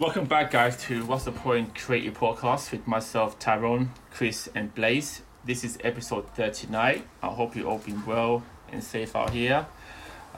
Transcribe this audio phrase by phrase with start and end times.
[0.00, 5.20] Welcome back, guys, to What's the Point Creative Podcast with myself, Tyrone, Chris, and Blaze.
[5.44, 7.02] This is episode 39.
[7.22, 8.42] I hope you all been well
[8.72, 9.66] and safe out here.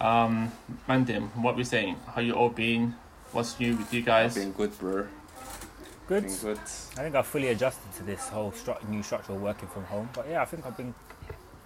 [0.00, 0.50] Um,
[0.88, 1.94] Mandem, what we saying?
[2.12, 2.96] How you all been?
[3.30, 4.34] What's new with you guys?
[4.34, 5.06] Been good, bro.
[6.08, 6.24] Good.
[6.24, 6.58] Been good.
[6.58, 10.08] I think I've fully adjusted to this whole stru- new structure of working from home.
[10.12, 10.92] But yeah, I think I've been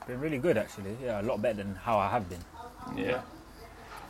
[0.06, 0.98] been really good actually.
[1.02, 2.44] Yeah, a lot better than how I have been.
[2.94, 3.22] Yeah.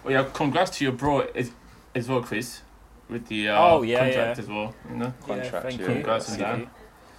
[0.03, 0.27] Well, yeah.
[0.35, 1.53] Congrats to your bro as,
[1.95, 2.63] as well, Chris,
[3.09, 4.43] with the uh, Oh, yeah, contract yeah.
[4.43, 4.75] as well.
[4.91, 5.15] You know.
[5.25, 5.87] Contract, yeah, thank yeah.
[5.89, 5.93] you.
[5.95, 6.59] Congrats on Thank that.
[6.61, 6.71] you.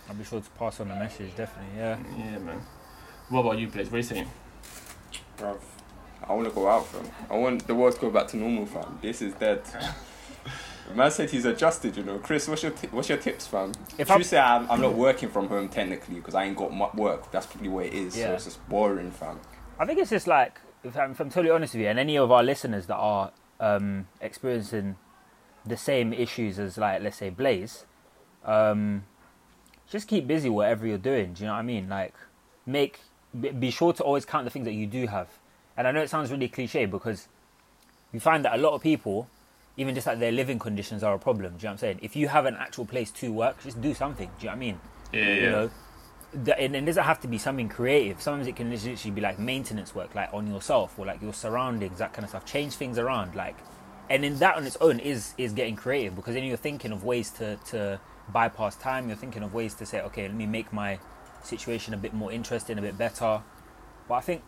[0.09, 1.35] I'll be sure to pass on the message.
[1.35, 1.77] Definitely.
[1.77, 1.97] Yeah.
[2.17, 2.61] Yeah, man.
[3.29, 3.87] What about you, Blaze?
[3.87, 4.27] What are you saying?
[5.37, 5.57] Bruv,
[6.27, 7.05] I want to go out, fam.
[7.29, 8.99] I want the world to go back to normal, fam.
[9.01, 9.61] This is dead.
[10.95, 12.17] Man said he's adjusted, you know.
[12.17, 13.71] Chris, what's your ti what's your tips, fam?
[13.97, 16.55] If If I'm- you say I'm, I'm not working from home technically because I ain't
[16.55, 18.13] got much work, that's probably what it is.
[18.13, 18.31] So Yeah.
[18.31, 19.39] it's just boring, fam.
[19.77, 22.17] I think it's just like, if I'm, if I'm totally honest with you, and any
[22.17, 24.95] of our listeners that are um, experiencing
[25.67, 27.85] the same issues as, like, let's say, Blaze,
[28.45, 29.03] um,
[29.89, 31.33] just keep busy whatever you're doing.
[31.33, 31.89] Do you know what I mean?
[31.89, 32.13] Like,
[32.65, 32.99] make
[33.59, 35.29] be, sure to always count the things that you do have.
[35.75, 37.27] And I know it sounds really cliche because
[38.11, 39.29] you find that a lot of people,
[39.77, 41.53] even just like their living conditions, are a problem.
[41.53, 41.99] Do you know what I'm saying?
[42.01, 44.29] If you have an actual place to work, just do something.
[44.39, 44.79] Do you know what I mean?
[45.13, 45.33] Yeah, yeah.
[45.35, 45.71] you know
[46.33, 49.39] the, and it doesn't have to be something creative sometimes it can literally be like
[49.39, 52.97] maintenance work like on yourself or like your surroundings that kind of stuff change things
[52.97, 53.55] around like
[54.09, 57.03] and then that on its own is is getting creative because then you're thinking of
[57.03, 60.71] ways to to bypass time you're thinking of ways to say okay let me make
[60.73, 60.99] my
[61.43, 63.41] situation a bit more interesting a bit better
[64.07, 64.41] but i think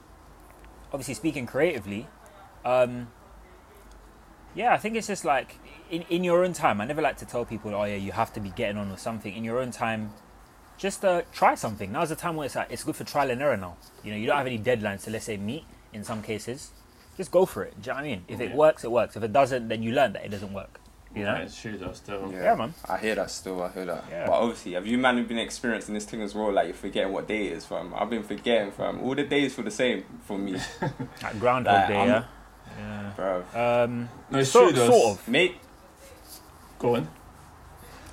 [0.91, 2.07] obviously speaking creatively
[2.65, 3.07] um
[4.53, 5.55] yeah i think it's just like
[5.89, 8.33] in, in your own time i never like to tell people oh yeah you have
[8.33, 10.11] to be getting on with something in your own time
[10.79, 11.91] just uh, try something.
[11.91, 13.75] Now's the time where it's like it's good for trial and error now.
[14.03, 16.71] You know, you don't have any deadlines to let's say meet in some cases.
[17.19, 17.73] Just go for it.
[17.81, 18.23] Do you know what I mean?
[18.29, 18.55] If it Yeah.
[18.55, 19.17] works, it works.
[19.17, 20.79] If it doesn't, then you learn that it doesn't work.
[21.13, 21.33] You know?
[21.33, 21.91] Yeah, it's true though.
[21.91, 22.31] Still.
[22.31, 22.43] Yeah.
[22.43, 22.73] Yeah, man.
[22.87, 23.61] I hear that still.
[23.61, 24.05] I hear that.
[24.09, 24.25] Yeah.
[24.27, 26.49] But obviously, have you man been experiencing this thing as well?
[26.53, 27.93] Like you're forgetting what day it is, fam.
[27.93, 29.01] I've been forgetting, fam.
[29.01, 30.53] All the days feel the same for me,
[31.21, 32.25] Like Groundhog Like, Day, I'm-
[32.79, 33.11] yeah.
[33.17, 33.43] bro.
[33.53, 34.89] Um, No, it's sort, true though.
[34.91, 35.27] sort of.
[35.27, 35.55] Mate,
[36.77, 37.09] Go on.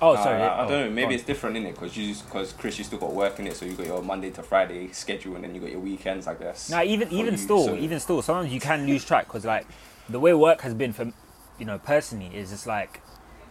[0.01, 0.35] Oh, Uh, sorry.
[0.41, 0.53] I, yeah.
[0.53, 0.89] I Oh, don't know.
[0.91, 1.13] Maybe on.
[1.13, 3.65] it's different in it because you because Chris, you still got work in it, so
[3.65, 6.69] you got your Monday to Friday schedule, and then you got your weekends, I guess.
[6.69, 9.65] Now, even even you, still, so- even still, sometimes you can lose track because like
[10.09, 11.11] the way work has been for
[11.59, 13.01] you know personally is just like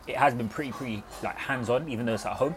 [0.07, 2.55] it has been pretty pretty like hands on, even though it's at home.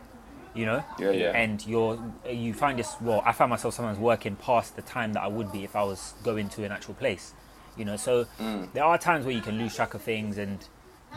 [0.55, 0.83] You know.
[0.99, 1.31] Yeah, yeah.
[1.31, 3.21] And you're you find this well.
[3.25, 6.13] I find myself sometimes working past the time that I would be if I was
[6.23, 7.33] going to an actual place.
[7.77, 8.71] You know, so Mm.
[8.73, 10.59] there are times where you can lose track of things, and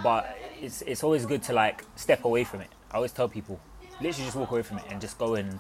[0.03, 2.69] but it's it's always good to like step away from it.
[2.91, 3.61] I always tell people,
[4.01, 5.59] literally just walk away from it and just go and you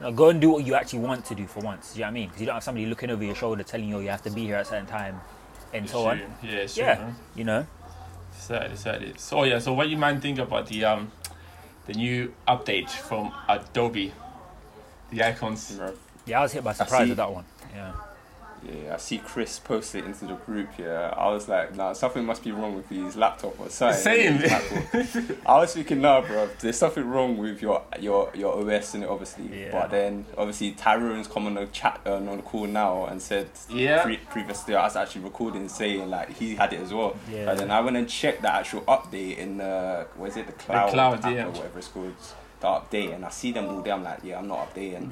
[0.00, 1.92] know, go and do what you actually want to do for once.
[1.92, 2.28] Do you know what I mean?
[2.28, 4.30] Because you don't have somebody looking over your shoulder telling you oh, you have to
[4.30, 5.20] be here at a certain time,
[5.72, 6.18] and It's so on.
[6.42, 6.84] Yeah, it's true.
[6.84, 7.16] Yeah, man.
[7.34, 7.66] you know.
[8.38, 9.14] Certainly, certainly.
[9.16, 11.12] So yeah, so what you man think about the um
[11.86, 14.12] the new update from Adobe?
[15.10, 15.78] The icons.
[16.26, 17.44] Yeah, I was hit by surprise with that one.
[17.74, 17.92] Yeah.
[18.64, 20.70] Yeah, I see Chris post it into the group.
[20.78, 24.00] Yeah, I was like, nah, something must be wrong with his laptop or something.
[24.00, 25.38] Same.
[25.46, 29.08] I was thinking, nah, bro, there's something wrong with your your your OS in it,
[29.08, 29.64] obviously.
[29.64, 29.72] Yeah.
[29.72, 33.48] But then, obviously, Tyrone's come on the chat uh, on the call now and said,
[33.68, 34.02] Yeah.
[34.02, 37.16] pre- previously I was actually recording saying like he had it as well.
[37.30, 37.50] Yeah.
[37.50, 40.52] And then I went and checked the actual update in the what is it, the
[40.52, 41.46] cloud, the cloud, yeah.
[41.46, 42.14] or whatever it's called.
[42.64, 43.90] The update, and I see them all day.
[43.90, 45.10] I'm like, yeah, I'm not updating.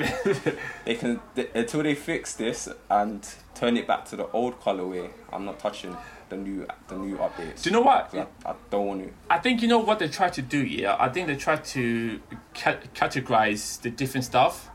[0.87, 5.11] they can th- until they fix this and turn it back to the old colorway.
[5.31, 5.95] I'm not touching
[6.31, 7.63] the new the new updates.
[7.63, 8.15] Do you know what?
[8.15, 9.13] I, I don't want to.
[9.29, 10.65] I think you know what they try to do.
[10.65, 12.21] Yeah, I think they try to
[12.55, 14.71] ca- categorize the different stuff,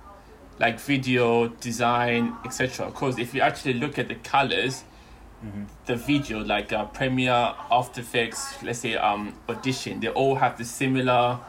[0.59, 2.85] like video, design, etc.
[2.91, 4.83] Because if you actually look at the colors,
[5.87, 10.63] the video like uh, Premiere, After Effects, let's say um Audition, they all have the
[10.63, 11.39] similar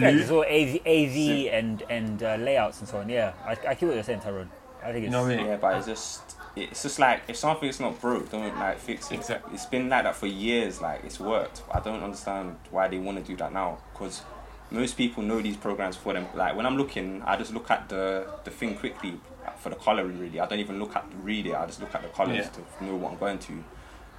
[0.00, 0.18] Yeah, blue.
[0.18, 3.08] there's all AV, AV and and uh, layouts and so on.
[3.08, 4.50] Yeah, I, I get what you're saying, Tyrone.
[4.82, 5.46] I think it's You know what I mean?
[5.46, 9.16] Yeah, but it's just it's just like if something's not broke, don't like fix it.
[9.16, 9.54] Exactly.
[9.54, 10.80] It's been like that for years.
[10.80, 11.62] Like it's worked.
[11.72, 13.78] I don't understand why they want to do that now.
[13.92, 14.22] Because
[14.70, 16.26] most people know these programs for them.
[16.34, 19.20] Like when I'm looking, I just look at the the thing quickly
[19.58, 20.18] for the coloring.
[20.18, 21.54] Really, I don't even look at read it.
[21.54, 22.48] I just look at the colors Yeah.
[22.78, 23.64] to know what I'm going to.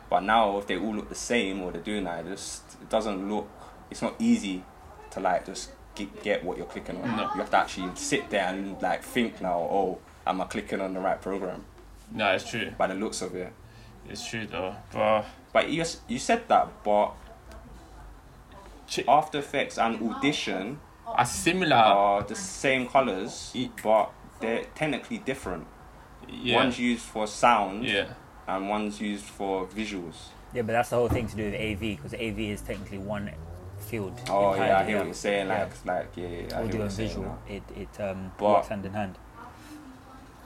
[0.10, 2.89] But now, if they all look the same or they're doing that, it just it
[2.89, 3.50] doesn't look.
[3.89, 4.63] It's not easy
[5.12, 7.18] to like just get, get what you're clicking on.
[7.18, 7.24] No.
[7.34, 9.60] You have to actually sit there and like think now.
[9.60, 11.66] Oh, am I clicking on the right program?
[12.12, 12.72] No, it's true.
[12.78, 13.52] By the looks of it.
[14.10, 14.75] It's true though.
[14.92, 17.13] But But you you said that, but
[18.88, 21.75] Ch- After Effects and Audition are similar.
[21.75, 23.54] are the same colors,
[23.84, 25.68] but they're technically different.
[26.28, 26.56] yeah.
[26.56, 28.13] One's used for sound, yeah.
[28.48, 30.16] and one's used for visuals.
[30.54, 33.31] Yeah, but that's the whole thing to do with AV because AV is technically one
[33.91, 34.13] field.
[34.29, 35.47] Oh yeah, I hear what you're saying.
[35.47, 35.63] Yeah.
[35.63, 37.55] Like, like yeah, I hear what Audio you're and saying visual, now.
[37.55, 39.15] it it um, But- works hand in hand.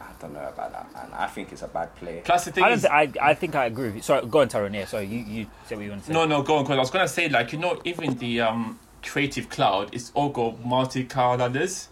[0.01, 1.09] I don't know about that, man.
[1.13, 2.21] I think it's a bad play.
[2.23, 3.87] Plus the thing I is, Thi- I I think I agree.
[3.87, 4.01] With you.
[4.01, 4.73] Sorry, go on, Tyrone.
[4.73, 5.05] Yeah, sorry.
[5.05, 6.13] You you say what you want to say.
[6.13, 8.79] no, no, go on, because I was gonna say like you know even the um
[9.03, 11.89] creative cloud it's all got multi-colors,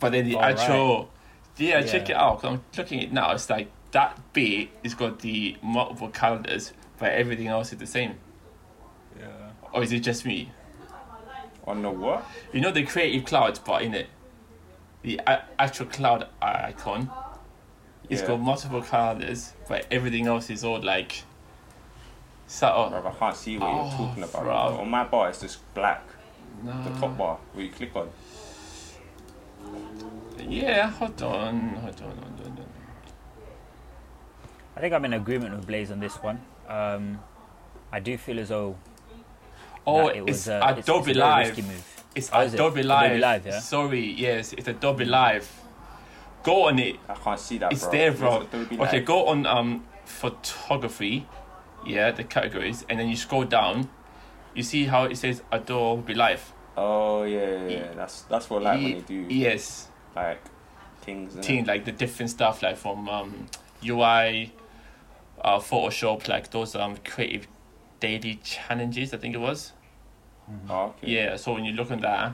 [0.00, 1.10] but then the Oh, actual
[1.58, 2.14] yeah, check Yeah.
[2.14, 2.40] it out.
[2.40, 3.32] 'cause I'm looking at it now.
[3.32, 8.14] It's like that bit is got the multiple calendars, but everything else is the same.
[9.72, 9.78] Yeah.
[9.78, 10.50] Or is it just me?
[11.66, 12.24] On the what?
[12.52, 14.08] You know the creative cloud, but in it,
[15.02, 17.10] the a- actual cloud icon,
[18.08, 18.28] it's Yeah.
[18.28, 21.24] got multiple colors, but everything else is all like
[22.46, 22.90] subtle.
[22.90, 24.44] Bruv, I can't see what Oh, you're talking about.
[24.44, 24.80] bruv.
[24.80, 26.02] On my bar, it's just black.
[26.64, 28.10] The top bar where you click on.
[30.38, 32.36] Yeah, hold on, hold on, hold on.
[32.38, 32.66] Hold on.
[34.76, 36.40] I think I'm in agreement with Blaze on this one.
[36.68, 37.20] Um,
[37.92, 38.76] I do feel as though
[39.88, 41.58] Oh, that it was it's uh, Adobe it's, it's a Live.
[41.66, 42.04] move.
[42.14, 42.56] It's Oh, is it?
[42.56, 43.20] Adobe Adobe Live.
[43.20, 43.60] Live, yeah?
[43.60, 45.50] Sorry, yes, it's Adobe Live.
[46.42, 46.96] Go on it.
[47.08, 47.90] I can't see that, It's bro.
[47.92, 48.46] there, bro.
[48.52, 51.26] It's Okay, go on um photography,
[51.86, 53.88] yeah, the categories, and then you scroll down.
[54.54, 56.52] You see how it says Adobe Live.
[56.76, 57.92] Oh yeah, yeah, yeah.
[57.94, 60.40] That's that's what like when Ye- they do Yes, like
[61.02, 61.34] things.
[61.34, 61.42] innit?
[61.42, 63.46] team like the different stuff like from um
[63.84, 64.52] UI,
[65.42, 67.46] uh, Photoshop, like those um creative
[68.00, 69.12] daily challenges.
[69.12, 69.72] I think it was.
[70.50, 70.70] Mm-hmm.
[70.70, 71.06] Oh, okay.
[71.10, 72.32] Yeah, so when you look on that,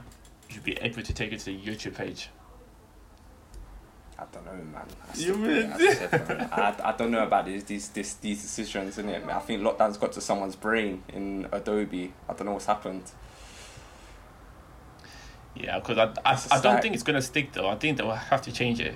[0.48, 2.30] you should be able to take it to the YouTube page.
[4.16, 4.86] I don't know, man.
[5.12, 5.72] I You mean-
[6.52, 9.28] I, I, don't know about these these these, these decisions, innit?
[9.28, 12.12] I think lockdown's got to someone's brain in Adobe.
[12.28, 13.10] I don't know what's happened.
[15.56, 17.68] Yeah, because I, I, I don't think it's gonna stick though.
[17.68, 18.94] I think they will have to change it.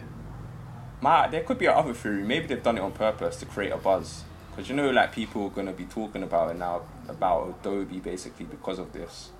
[1.00, 2.22] My, there could be another theory.
[2.24, 4.24] Maybe they've done it on purpose to create a buzz.
[4.58, 8.44] Because you know, like people are gonna be talking about it now about Adobe basically
[8.44, 9.30] because of this.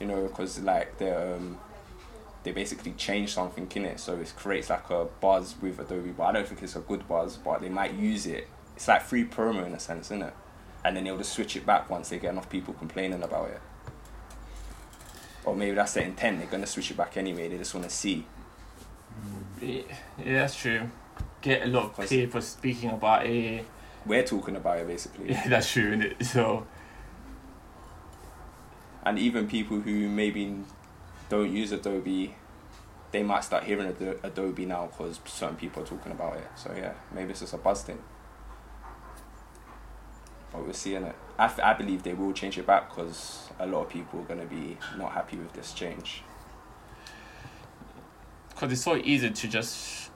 [0.00, 1.58] You know, because like they um
[2.44, 6.12] they basically changed something in it, so it creates like a buzz with Adobe.
[6.12, 7.36] But I don't think it's a good buzz.
[7.36, 8.48] But they might use it.
[8.74, 10.32] It's like free promo in a sense, isn't it?
[10.82, 13.60] And then they'll just switch it back once they get enough people complaining about it.
[15.44, 16.38] Or maybe that's the intent.
[16.38, 17.50] They're gonna switch it back anyway.
[17.50, 18.24] They just want to see.
[19.60, 19.82] Yeah,
[20.24, 20.88] that's true.
[21.46, 23.64] Get a lot of Cause- people speaking about it.
[24.04, 25.30] We're talking about it basically.
[25.30, 26.24] Yeah, that's true, innit?
[26.24, 26.66] So
[29.04, 30.56] and even people who maybe
[31.28, 32.34] don't use Adobe,
[33.12, 36.48] they might start hearing Ado- Adobe now because certain people are talking about it.
[36.56, 38.00] So yeah, maybe it's just a buzz thing.
[40.52, 41.14] But we're seeing it.
[41.38, 44.40] I, I believe they will change it back because a lot of people are going
[44.40, 46.22] to be not happy with this change.
[48.50, 50.10] because it's so easy to just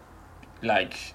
[0.62, 1.14] like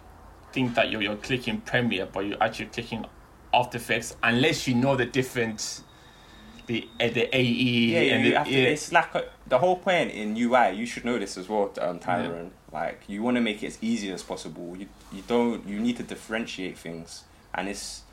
[0.55, 3.05] think that you're you're clicking Premiere, but you're actually clicking
[3.53, 5.81] After Effects unless you know the different
[6.67, 8.69] the uh, the AE Yeah, yeah, and the, to, yeah.
[8.69, 10.71] it's like a, the whole point in UI.
[10.71, 12.51] You should know this as well, um, Tyrone.
[12.71, 14.75] Like you want to make it as easy as possible.
[14.77, 18.03] You you don't you need to differentiate things, and it's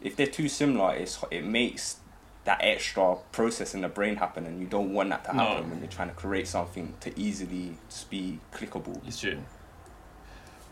[0.00, 1.96] if they're too similar, it's it makes
[2.44, 5.44] that extra process in the brain happen, and you don't want that to No.
[5.44, 7.76] happen when you're trying to create something to easily
[8.10, 9.00] be clickable.
[9.06, 9.38] It's true.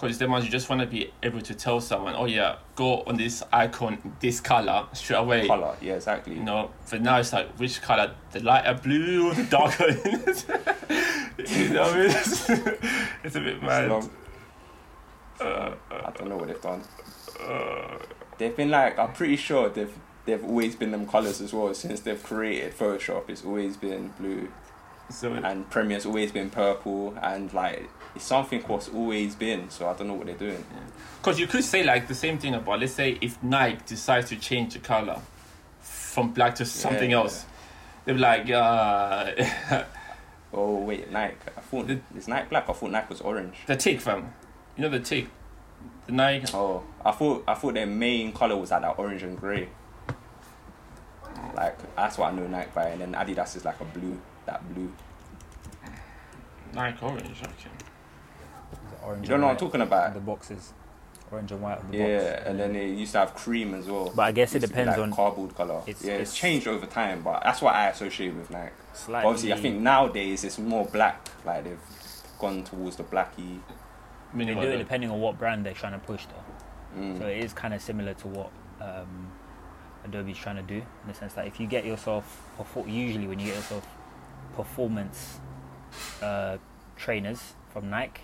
[0.00, 3.02] Because the ones you just want to be able to tell someone, oh yeah, go
[3.02, 5.46] on this icon, this color straight away.
[5.46, 6.34] Color, yeah, exactly.
[6.36, 9.88] You know, but now it's like which color, the lighter blue or the darker?
[11.38, 12.10] you know what I mean?
[12.10, 12.48] It's,
[13.24, 14.08] it's a bit mad.
[15.40, 16.82] Uh, I don't know what they've done.
[17.40, 17.98] uh,
[18.38, 19.92] They've been like I'm pretty sure they've
[20.24, 23.28] they've always been them colors as well since they've created Photoshop.
[23.28, 24.48] It's always been blue.
[25.10, 29.70] so and Premiere's always been purple, and like it's something what's always been.
[29.70, 30.64] So I don't know what they're doing.
[31.20, 34.36] Because you could say like the same thing about let's say if Nike decides to
[34.36, 35.20] change the color
[35.80, 37.18] from black to something Yeah.
[37.18, 37.44] else,
[38.04, 39.32] they're like, uh,
[40.52, 41.36] Oh wait, Nike.
[41.56, 42.68] I thought The- is Nike black.
[42.68, 43.56] I thought Nike was orange.
[43.66, 44.32] the tick fam,
[44.76, 45.28] you know the tick,
[46.06, 46.46] the Nike.
[46.52, 49.68] Oh, I thought I thought their main color was like that orange and gray.
[51.54, 54.74] Like that's what I know Nike by, and then Adidas is like a blue, that
[54.74, 54.92] blue.
[56.74, 57.70] Nike orange, okay.
[59.00, 60.14] The orange You don't know what I'm and talking white about?
[60.14, 60.72] The boxes,
[61.30, 62.42] orange and white on the Yeah, box.
[62.46, 64.12] and then they used to have cream as well.
[64.14, 65.82] But I guess it Used to be, depends like on- cardboard color.
[65.86, 68.72] It's- yeah, it's, it's- changed over time, but that's what I associate with Nike.
[68.92, 71.28] Slightly, Obviously, I think nowadays it's more black.
[71.44, 71.78] Like they've
[72.38, 73.60] gone towards the blacky.
[74.32, 77.00] I mean, they do it depending on what brand they're trying to push though.
[77.00, 77.18] Mm.
[77.18, 79.30] So it is kind of similar to what um,
[80.04, 83.38] Adobe's trying to do in the sense that if you get yourself, perfor- usually when
[83.38, 83.86] you get yourself
[84.56, 85.38] performance
[86.22, 86.58] uh,
[86.96, 88.22] trainers from Nike,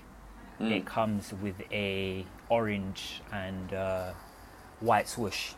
[0.60, 0.72] Mm.
[0.72, 4.12] it comes with a orange and uh,
[4.80, 5.52] white swoosh.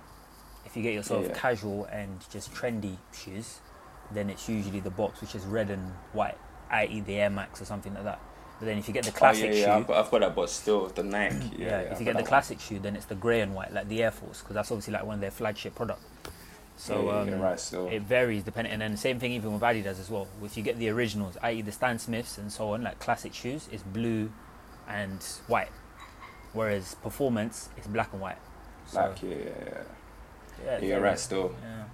[0.67, 1.35] If you get yourself Yeah.
[1.35, 3.61] casual and just trendy shoes,
[4.11, 6.37] then it's usually the box which is red and white,
[6.71, 7.01] i.e.
[7.01, 8.21] the Air Max or something like that.
[8.59, 10.21] But then if you get the classic oh, yeah, yeah, shoe, I've got, I've got
[10.21, 11.37] that, but still the Nike.
[11.59, 13.73] Yeah, yeah, if I've you get the classic shoe, then it's the grey and white,
[13.73, 16.03] like the Air Force, because that's obviously like one of their flagship product.
[16.77, 17.89] So um, right, still.
[17.89, 20.29] it varies depending, and then the same thing even with Adidas as well.
[20.43, 21.63] If you get the originals, i.e.
[21.63, 24.31] the Stan Smiths and so on, like classic shoes, it's blue
[24.89, 25.71] and white,
[26.53, 28.39] whereas performance is black and white.
[28.87, 29.35] So, Like, yeah, yeah,
[29.67, 29.83] yeah.
[30.65, 31.55] yeah, you're right, still.
[31.63, 31.85] Yeah.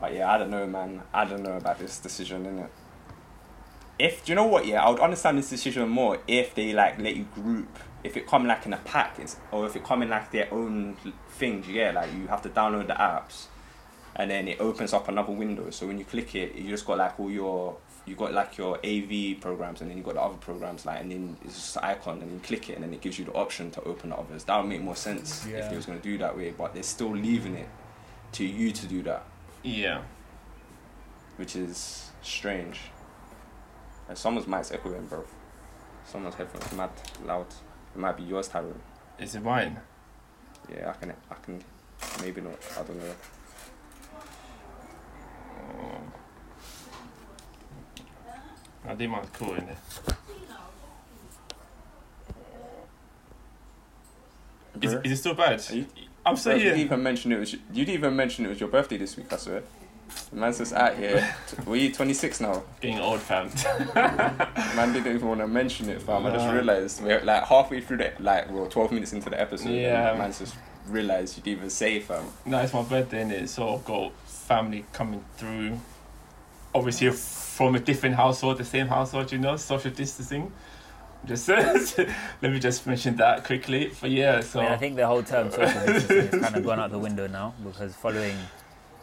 [0.00, 1.02] But yeah, I don't know, man.
[1.14, 2.68] I don't know about this decision, innit?
[3.98, 4.66] If do you know what?
[4.66, 7.78] Yeah, I would understand this decision more if they like let you group.
[8.04, 10.52] If it come like in a pack, it's, or if it come in like their
[10.52, 10.96] own
[11.30, 11.62] thing.
[11.62, 13.46] do You get like you have to download the apps,
[14.14, 15.70] and then it opens up another window.
[15.70, 17.76] So when you click it, you just got like all your
[18.06, 21.10] you got like your AV programs, and then you got the other programs like, and
[21.10, 23.32] then it's just an icon, and you click it, and then it gives you the
[23.32, 24.44] option to open the others.
[24.44, 25.68] That would make more sense if Yeah.
[25.68, 26.50] they was gonna do that way.
[26.52, 27.68] But they're still leaving it
[28.32, 29.24] to you to do that
[29.62, 30.02] Yeah.
[31.36, 32.80] which is strange.
[34.08, 35.24] And someone's mic's echoing, bro.
[36.04, 36.90] Someone's headphones mad
[37.24, 37.46] loud.
[37.94, 38.80] It might be yours, Tyrone.
[39.18, 39.80] Is it mine?
[40.70, 41.62] Yeah, I can, I can,
[42.20, 42.58] maybe not.
[42.78, 43.14] I don't know.
[45.68, 46.25] I
[49.32, 49.76] cool in it.
[54.82, 55.62] Is, is it still bad?
[55.70, 55.86] Are you-
[56.24, 57.52] I'm Bro, you didn't even mention it was.
[57.52, 59.32] You didn't even mention it was your birthday this week.
[59.32, 59.62] I swear.
[60.30, 61.34] The man's just out here.
[61.66, 62.64] Were you 26 now?
[62.80, 63.48] Getting old, fam.
[64.74, 66.26] Man didn't even want to mention it, fam.
[66.26, 69.68] I just realized we're like halfway through the like we're 12 minutes into the episode.
[69.68, 70.14] and Yeah.
[70.18, 70.56] Man's just
[70.88, 72.24] realized you didn't even say, fam.
[72.44, 75.78] no, it's my birthday, and it so I've got family coming through.
[76.76, 80.52] Obviously, from a different household, the same household, you know, social distancing.
[81.24, 81.48] Just
[82.42, 83.92] let me just mention that quickly.
[83.98, 86.64] But yeah, so I, mean, I think the whole term social distancing has kind of
[86.64, 88.36] gone out the window now because following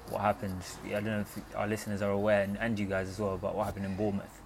[0.10, 3.20] what happened, I don't know if our listeners are aware and, and you guys as
[3.20, 4.40] well about what happened in Bournemouth,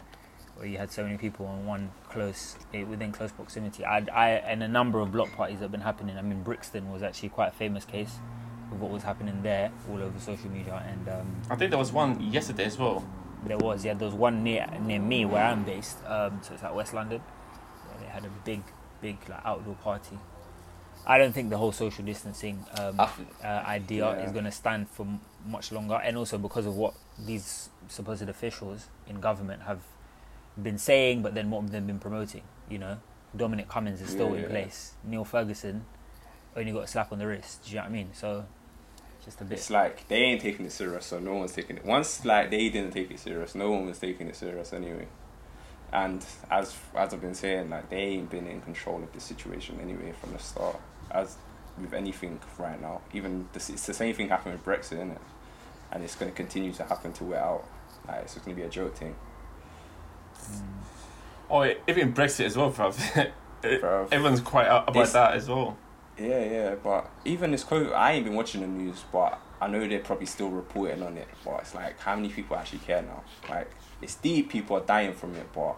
[0.56, 3.84] where you had so many people in one close eh, within close proximity.
[3.84, 6.18] I, I and a number of block parties that have been happening.
[6.18, 8.20] I mean, Brixton was actually quite a famous case
[8.72, 11.92] of what was happening there all over social media, and um, I think there was
[11.92, 13.04] one yesterday as well.
[13.46, 16.64] there was yeah, there was one near near me where I'm based, um, so it's
[16.64, 17.22] like West London.
[17.22, 18.62] Where they had a big,
[19.02, 20.18] big like outdoor party.
[21.06, 23.08] I don't think the whole social distancing um, uh,
[23.46, 24.26] idea yeah.
[24.26, 28.28] is going to stand for m- much longer, and also because of what these supposed
[28.28, 29.80] officials in government have
[30.62, 32.42] been saying, but then what they've been promoting.
[32.70, 32.98] You know,
[33.36, 34.50] Dominic Cummings is still Yeah, in yeah.
[34.50, 34.94] place.
[35.06, 35.86] Neil Ferguson
[36.58, 37.64] only got a slap on the wrist.
[37.64, 38.10] Do you know what I mean?
[38.14, 38.46] So
[39.28, 39.58] just a bit.
[39.58, 41.86] It's like they ain't taking it serious, so no one's taking it.
[41.86, 45.08] Once like they didn't take it serious, no one was taking it serious anyway.
[45.92, 49.80] And as as I've been saying, like they ain't been in control of the situation
[49.82, 50.80] anyway from the start.
[51.12, 51.36] As
[51.78, 55.22] with anything right now, even the, it's the same thing happened with Brexit, isn't it?
[55.92, 57.66] And it's going to continue to happen to we're out.
[58.08, 59.16] Like it's just going to be a joke thing,
[60.52, 60.62] mm.
[61.50, 63.32] Oh, even Brexit as well, bruv.
[63.80, 64.08] bro.
[64.12, 65.78] Everyone's quite up about This- that as well.
[66.20, 69.88] Yeah, yeah, but even this COVID, I ain't been watching the news, but I know
[69.88, 71.28] they're probably still reporting on it.
[71.46, 73.24] But it's like, how many people actually care now?
[73.48, 73.70] Like,
[74.02, 75.76] it's deep, people are dying from it, but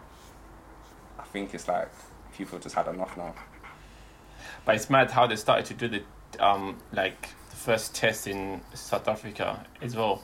[1.17, 1.89] I think it's like
[2.36, 3.34] people just had enough now.
[4.65, 8.62] But it's mad how they started to do the um like the first test in
[8.74, 10.24] South Africa as well.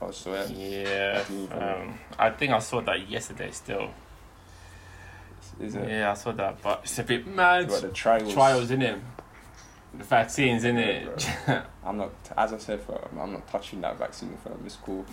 [0.00, 3.90] Oh, so yeah, Yeah, um, I think I saw that yesterday still.
[5.60, 5.88] Is it?
[5.88, 7.68] Yeah, I saw that, but it's a bit mad.
[7.68, 8.32] What the trials?
[8.32, 8.98] Trials in it,
[9.96, 11.30] the vaccines in it.
[11.84, 12.80] I'm not, as I said,
[13.18, 14.36] I'm not touching that vaccine.
[14.44, 14.60] Fam.
[14.64, 15.04] It's cool.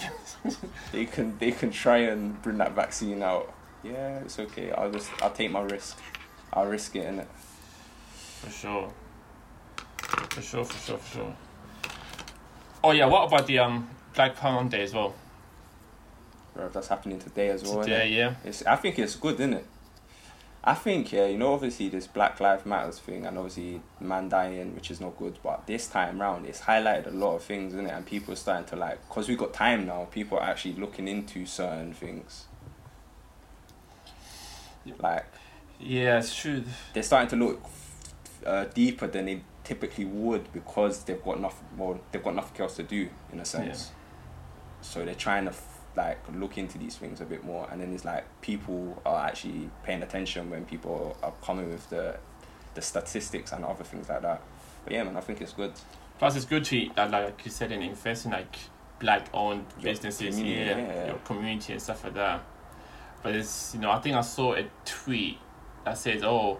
[0.92, 3.54] they can, they can try and bring that vaccine out.
[3.84, 4.72] Yeah, it's okay.
[4.72, 6.00] I'll just, I'll take my risk.
[6.52, 7.28] I'll risk it in it.
[8.42, 8.94] For sure.
[9.98, 11.36] For sure, for sure, for sure.
[12.84, 15.16] Oh yeah, what about the um Black Pound Day as well?
[16.54, 17.84] Bro, that's happening today as well.
[17.84, 18.36] Today, yeah.
[18.44, 19.66] It's, I think it's good, isn't it?
[20.67, 24.74] I think, yeah, you know, obviously this Black Lives Matters thing and obviously man dying,
[24.74, 27.86] which is not good, but this time round it's highlighted a lot of things, isn't
[27.86, 27.91] it?
[27.91, 31.07] And people are starting to like, because we've got time now, people are actually looking
[31.07, 32.45] into certain things.
[35.00, 35.25] Like,
[35.79, 36.63] Yeah, it's true.
[36.93, 37.62] they're starting to look
[38.45, 42.75] uh, deeper than they typically would because they've got nothing, well, they've got nothing else
[42.77, 43.91] to do, in a sense.
[44.81, 45.53] So they're trying to
[45.96, 49.70] like look into these things a bit more, and then it's like people are actually
[49.84, 52.18] paying attention when people are coming with the
[52.74, 54.42] the statistics and other things like that.
[54.84, 55.74] But yeah, man, I think it's good.
[56.20, 58.56] Plus, it's good to uh, like you said, in invest in like
[59.00, 61.06] black-owned Your businesses, yeah, yeah.
[61.08, 62.44] your community and stuff like that.
[63.24, 65.38] But it's you know, I think I saw a tweet
[65.84, 66.60] that says, "Oh,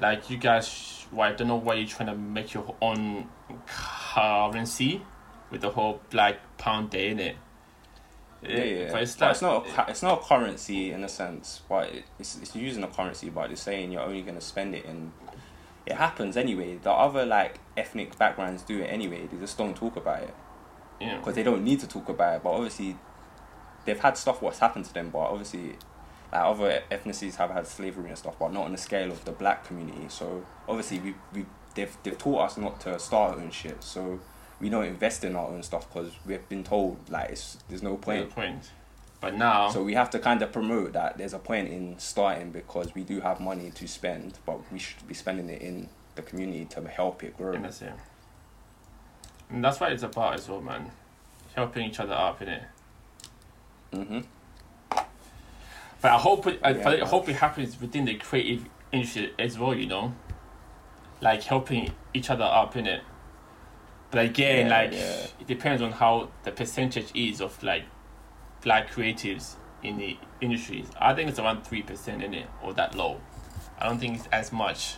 [0.00, 3.28] like you guys, well, I don't know why you're trying to make your own
[3.66, 5.02] currency
[5.50, 7.36] with the whole Black Pound Day in it.
[8.48, 8.92] Yeah, yeah.
[8.92, 9.66] But it's like it's not.
[9.66, 13.50] A, it's not a currency in a sense, but it's it's using a currency, but
[13.50, 15.12] it's saying you're only gonna spend it in.
[15.86, 16.78] It happens anyway.
[16.82, 19.26] The other like ethnic backgrounds do it anyway.
[19.30, 20.34] They just don't talk about it
[21.00, 22.42] know, because they don't need to talk about it.
[22.42, 22.96] But obviously,
[23.84, 25.10] they've had stuff what's happened to them.
[25.10, 25.76] But obviously,
[26.32, 29.32] like other ethnicities have had slavery and stuff, but not on the scale of the
[29.32, 30.06] black community.
[30.08, 33.82] So obviously, we we they've they've taught us not to start our own shit.
[33.82, 34.20] So
[34.64, 37.90] we don't invest in our own stuff because we've been told like it's, there's no
[37.90, 38.30] no point.
[38.30, 38.70] point.
[39.20, 42.50] But now, So we have to kind of promote that there's a point in starting
[42.50, 46.22] because we do have money to spend, but we should be spending it in the
[46.22, 47.52] community to help it grow.
[47.52, 47.92] and that's it.
[49.50, 50.90] And that's what it's about as well, man.
[51.54, 52.64] Helping each other up, innit?
[53.92, 54.20] hmm
[56.00, 59.58] But I hope it, I, Yeah, I hope it happens within the creative industry as
[59.58, 60.14] well, you know?
[61.20, 63.02] Like helping each other up, innit?
[64.14, 65.26] But again, Yeah, like, yeah.
[65.40, 67.82] it depends on how the percentage is of, like,
[68.62, 70.86] black creatives in the industries.
[71.00, 73.20] I think it's around 3% in it, or that low.
[73.78, 74.94] I don't think it's as much.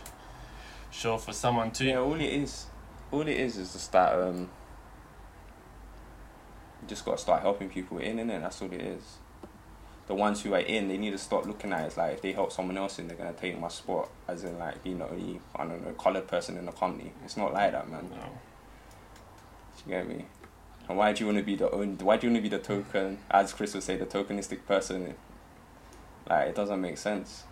[0.91, 1.85] Sure, for someone to.
[1.85, 2.67] Yeah, all it is,
[3.11, 4.49] all it is is just that um,
[6.81, 9.17] you just gotta start helping people in, and That's all it is.
[10.07, 12.21] The ones who are in, they need to start looking at it as like if
[12.21, 14.09] they help someone else in, they're gonna take my spot.
[14.27, 15.09] As in like you know,
[15.55, 17.11] I don't know, colored person in the company.
[17.25, 18.09] It's not like that, man.
[18.11, 18.17] No.
[19.87, 20.25] You get me?
[20.89, 21.97] And why do you want to be the own?
[21.97, 23.19] Why do you want to be the token?
[23.31, 25.15] As Chris would say, the tokenistic person.
[26.29, 27.43] Like it doesn't make sense.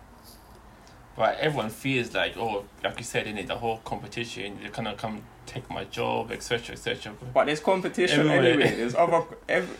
[1.16, 4.94] But everyone feels like, oh, like you said, in it, the whole competition, you're gonna
[4.94, 7.14] come take my job, etc., etc.
[7.32, 8.76] But there's competition anyway.
[8.76, 9.76] There's other every,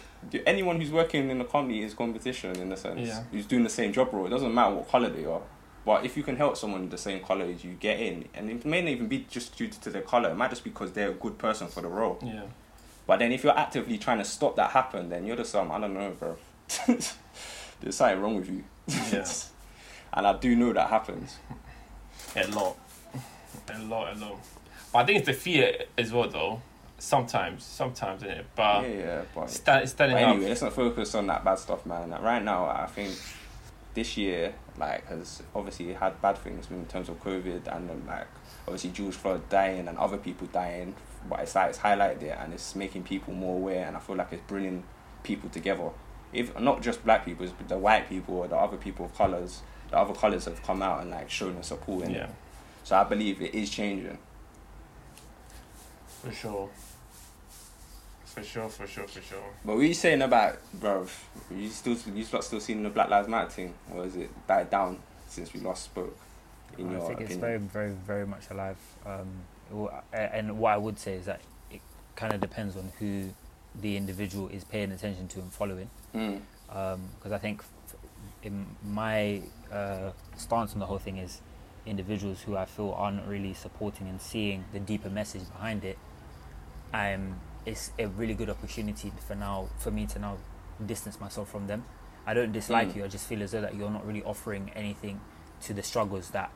[0.46, 3.06] anyone who's working in the company is competition in a sense.
[3.06, 3.24] Yeah.
[3.30, 4.26] Who's doing the same job role.
[4.26, 5.42] It doesn't matter what color they are.
[5.86, 8.64] But if you can help someone the same color as you get in, and it
[8.64, 10.30] may not even be just due to their color.
[10.30, 12.18] It might just be because they're a good person for the role.
[12.20, 12.42] Yeah.
[13.06, 15.78] But then if you're actively trying to stop that happen, then you're just some I
[15.78, 16.36] don't know, bro.
[17.80, 18.64] There's something wrong with you.
[19.12, 19.24] Yeah.
[20.12, 21.36] and I do know that happens.
[22.34, 22.76] A lot.
[23.72, 24.38] A lot, a lot.
[24.92, 26.62] But I think it's the fear as well, though.
[26.98, 28.46] Sometimes, sometimes, in it.
[28.56, 29.22] But yeah, yeah.
[29.32, 30.48] But sta- But anyway, up.
[30.48, 32.10] let's not focus on that bad stuff, man.
[32.10, 33.14] Like, right now, I think
[33.94, 38.26] this year, like, has obviously had bad things in terms of COVID and then, like,
[38.66, 40.94] obviously George Floyd dying and other people dying.
[41.28, 44.16] But it's like it's highlighted it and it's making people more aware, and I feel
[44.16, 44.84] like it's bringing
[45.22, 45.90] people together.
[46.32, 49.62] If not just black people, it's the white people or the other people of colors.
[49.90, 52.30] The other colors have come out and like shown their support Yeah, it.
[52.84, 54.18] So I believe it is changing.
[56.06, 56.68] for sure.
[58.36, 59.38] For sure, for sure, for sure.
[59.64, 61.08] But what are you saying about, bruv?
[61.50, 64.68] You still you lot still seeing the Black Lives Matter thing, or is it died
[64.68, 66.14] down since we last spoke?
[66.76, 68.76] In I your think it's very, very, very much alive.
[69.06, 69.28] Um,
[69.70, 71.80] it will- a- and what I would say is that it
[72.14, 73.30] kind of depends on who
[73.74, 75.88] the individual is paying attention to and following.
[76.14, 76.42] Mm.
[76.68, 77.62] Because I think
[78.42, 79.40] in my
[79.72, 81.40] uh, stance on the whole thing is
[81.86, 85.96] individuals who I feel aren't really supporting and seeing the deeper message behind it.
[86.92, 90.38] Um, it's a really good opportunity for now for me to now
[90.84, 91.84] distance myself from them.
[92.26, 92.96] I don't dislike Mm.
[92.96, 93.04] you.
[93.04, 95.20] I just feel as though that you're not really offering anything
[95.62, 96.50] to the struggles that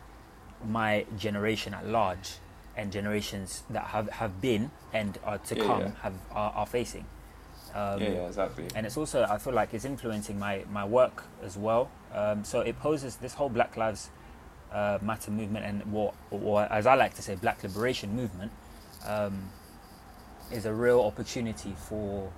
[0.65, 2.35] my generation at large
[2.77, 5.91] and generations that have, have been and are to Yeah, come yeah.
[6.03, 7.05] have are, are facing.
[7.75, 8.67] Um, yeah, yeah, exactly.
[8.75, 11.91] and it's also I feel like it's influencing my my work as well.
[12.13, 14.11] Um, so it poses this whole Black Lives
[14.73, 18.51] uh, Matter movement and what, or as I like to say, Black Liberation movement,
[19.07, 19.51] um,
[20.51, 22.33] is a real opportunity for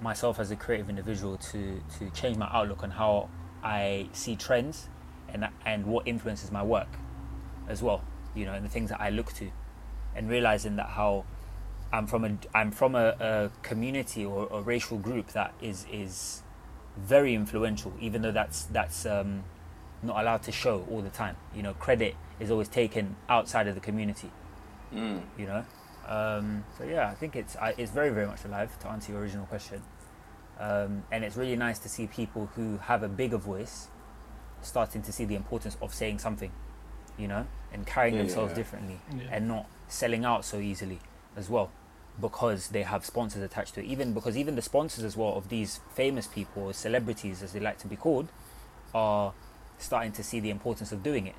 [0.00, 3.28] myself as a creative individual to to change my outlook on how
[3.62, 4.88] I see trends
[5.28, 6.88] and and what influences my work
[7.68, 8.04] as well.
[8.34, 9.50] You know, and the things that I look to,
[10.14, 11.24] and realizing that how
[11.92, 16.42] I'm from a I'm from a, a community or a racial group that is is
[16.96, 19.44] very influential, even though that's that's um,
[20.02, 21.36] not allowed to show all the time.
[21.54, 24.30] You know, credit is always taken outside of the community.
[24.94, 25.22] Mm.
[25.38, 25.64] You know,
[26.06, 29.20] um, so yeah, I think it's I, it's very very much alive to answer your
[29.20, 29.82] original question,
[30.58, 33.88] um, and it's really nice to see people who have a bigger voice
[34.62, 36.50] starting to see the importance of saying something,
[37.18, 38.56] you know, and carrying Yeah, yeah, themselves yeah.
[38.56, 39.22] differently Yeah.
[39.30, 40.98] and not selling out so easily
[41.36, 41.70] as well
[42.20, 45.50] because they have sponsors attached to it even because even the sponsors as well of
[45.50, 48.28] these famous people or celebrities as they like to be called
[48.94, 49.34] are
[49.78, 51.34] starting to see the importance of doing it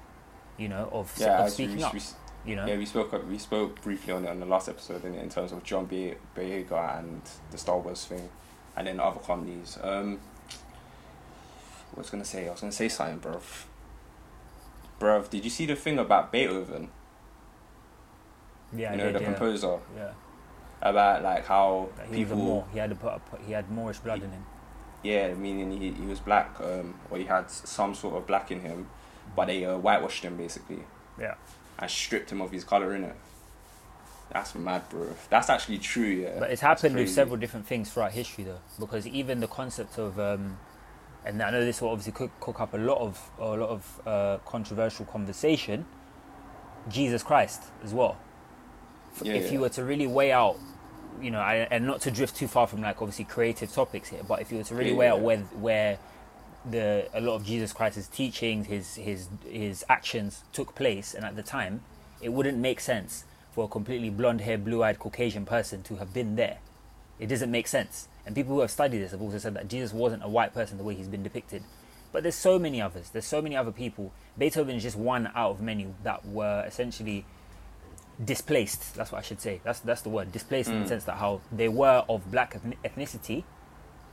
[0.56, 2.00] you know of, Yeah, of as we, speaking up we,
[2.48, 5.14] you know yeah, we spoke we spoke briefly on it on the last episode in,
[5.16, 8.30] in terms of John Be- Boyega and the Star Wars thing,
[8.76, 9.78] and then other companies.
[9.82, 10.20] Um,
[11.92, 12.48] what was gonna say?
[12.48, 13.66] I was gonna say something, bruv.
[15.00, 16.90] Bruv, did you see the thing about Beethoven?
[18.76, 19.26] yeah you I know did, the yeah.
[19.26, 19.80] composer.
[19.96, 20.12] yeah
[20.82, 22.66] about like how he people more.
[22.74, 24.46] He had a he had Moorish blood in him.
[25.04, 28.60] yeah meaning he, he was black um, or he had some sort of black in
[28.62, 28.88] him
[29.36, 30.84] but they uh, whitewashed him basically
[31.20, 31.36] Yeah.
[31.80, 33.16] And stripped him of his color in it
[34.32, 38.12] that's mad bro that's actually true yeah But it's happened with several different things throughout
[38.12, 40.58] history, though, because even the concept of, um,
[41.26, 44.02] and I know this will obviously cook, cook up a lot of a lot of
[44.06, 45.86] uh, controversial conversation.
[46.90, 48.18] Jesus Christ as well.
[49.24, 49.52] Yeah, if yeah.
[49.54, 50.58] you were to really weigh out,
[51.22, 54.22] you know, I, and not to drift too far from like obviously creative topics here,
[54.28, 56.00] but if you were to really Yeah, weigh out where where
[56.72, 61.36] the a lot of Jesus Christ's teachings, his his his actions took place, and at
[61.36, 61.82] the time,
[62.22, 66.14] it wouldn't make sense for a completely blonde haired, blue eyed Caucasian person to have
[66.14, 66.60] been there.
[67.20, 68.08] It doesn't make sense.
[68.26, 70.78] And people who have studied this have also said that Jesus wasn't a white person
[70.78, 71.64] the way he's been depicted.
[72.12, 73.10] But there's so many others.
[73.10, 74.12] There's so many other people.
[74.38, 77.26] Beethoven is just one out of many that were essentially
[78.24, 78.96] displaced.
[78.96, 79.62] That's what I should say.
[79.64, 80.32] That's that's the word.
[80.32, 80.90] Displaced in the Mm.
[80.90, 83.44] sense that how they were of black ethnicity,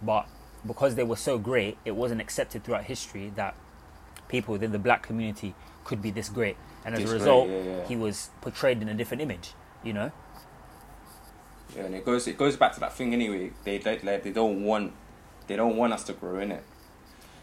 [0.03, 0.27] but
[0.67, 3.55] because they were so great, it wasn't accepted throughout history that
[4.29, 6.57] people within the black community could be this great.
[6.85, 7.87] And as This a great, result, yeah, yeah.
[7.87, 9.53] he was portrayed in a different image.
[9.83, 10.13] You know.
[11.77, 14.31] yeah and it goes it goes back to that thing anyway they they, like, they
[14.33, 14.93] don't want
[15.47, 16.63] they don't want us to grow in it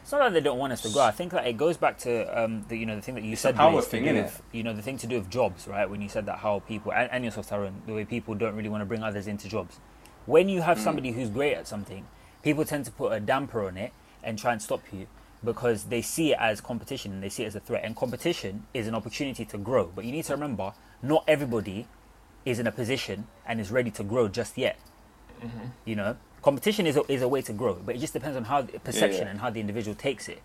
[0.02, 1.04] It's not that they don't want us to grow.
[1.04, 2.12] I think that it goes back to
[2.44, 3.56] um, the you know the thing that you It's said.
[3.56, 5.88] power thing, with- You know the thing to do with jobs, right?
[5.88, 8.70] When you said that how people and, and yourself, Tyrone, the way people don't really
[8.70, 9.78] want to bring others into jobs.
[10.26, 10.64] When you Mm.
[10.70, 12.08] have somebody who's great at something,
[12.43, 15.08] people tend to put a damper on it and try and stop you
[15.43, 17.84] because they see it as competition and they see it as a threat.
[17.84, 19.91] And competition is an opportunity to grow.
[19.95, 21.88] But you need to remember, not everybody
[22.45, 24.77] is in a position and is ready to grow just yet.
[25.43, 25.65] Mm-hmm.
[25.86, 28.43] You know, competition is a, is a way to grow, but it just depends on
[28.43, 29.32] how the perception yeah.
[29.32, 30.41] and how the individual takes it.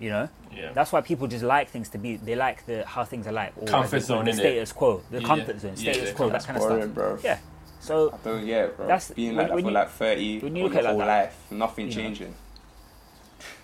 [0.00, 0.72] You know, Yeah.
[0.72, 2.16] that's why people just like things to be.
[2.16, 3.52] They like the how things are like.
[3.56, 4.34] Or Comfort as they call it, zone, the innit?
[4.34, 5.26] status quo, the Yeah.
[5.26, 6.94] comfort zone, Yeah, status yeah, quo, that that's kind of stuff.
[6.94, 7.38] bro Yeah.
[7.84, 10.38] So I don't yeah bro That's- being when- like that when for you- like 30
[10.40, 12.02] when you look at your whole like that, life nothing you know.
[12.02, 12.34] changing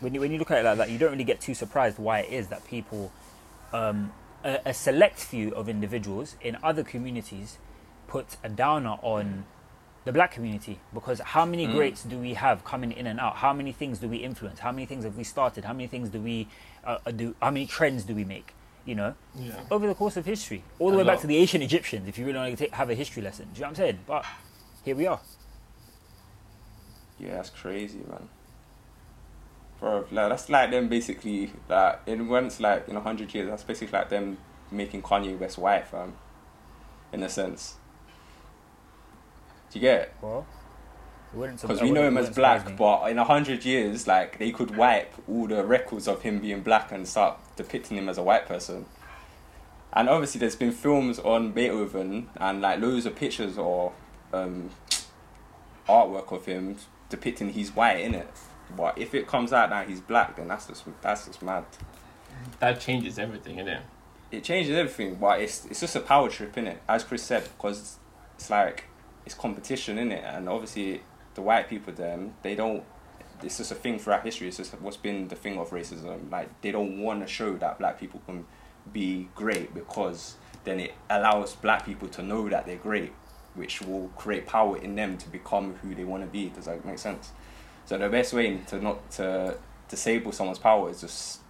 [0.00, 1.98] when you when you look at it like that, you don't really get too surprised
[1.98, 3.11] why it is that people,
[3.72, 4.12] um,
[4.44, 7.56] a, a select few of individuals in other communities,
[8.06, 9.44] put a downer on
[10.04, 11.72] the black community because how many Mm.
[11.74, 13.37] greats do we have coming in and out?
[13.37, 14.61] How many things do we influence?
[14.61, 15.64] How many things have we started?
[15.64, 16.48] How many things do we
[16.85, 17.35] uh, uh, do?
[17.40, 18.54] How many trends do we make?
[18.87, 19.61] You know, Yeah.
[19.71, 22.09] over the course of history, all the A way back to the ancient Egyptians.
[22.09, 23.75] If you really want to take, have a history lesson, do you know what I'm
[23.77, 23.99] saying?
[24.07, 24.25] But
[24.85, 25.21] here we are.
[27.19, 28.29] yeah that's crazy man
[29.79, 33.62] bro like, that's like them basically like in once like in a hundred years that's
[33.62, 34.38] basically like them
[34.71, 36.14] making Kanye West white fam um,
[37.12, 37.75] in a sense
[39.71, 40.14] do you get it?
[40.23, 40.60] Well, it wouldn't sur-
[41.33, 45.14] Because we know him as black, but in a hundred years, like they could wipe
[45.29, 48.87] all the records of him being black and start depicting him as a white person.
[49.93, 53.93] And obviously, there's been films on Beethoven and like loads of pictures or
[54.33, 54.71] um,
[55.88, 56.77] artwork of him
[57.09, 58.31] depicting he's white in it.
[58.77, 61.64] But if it comes out that he's black, then that's just that's just mad.
[62.61, 63.83] That changes everything, innit?
[64.31, 67.23] It It changes everything, but it's it's just a power trip in it, as Chris
[67.23, 67.99] said, because
[68.37, 68.85] it's like
[69.27, 71.03] it's competition in it, and obviously
[71.40, 72.85] the white people then they don't.
[73.42, 74.48] It's just a thing throughout history.
[74.48, 76.31] It's just what's been the thing of racism.
[76.31, 78.44] Like they don't want to show that black people can
[78.92, 83.12] be great because then it allows black people to know that they're great,
[83.55, 86.50] which will create power in them to become who they want to be.
[86.50, 87.31] Does that make sense?
[87.87, 89.57] So the best way to not to
[89.88, 91.40] disable someone's power is just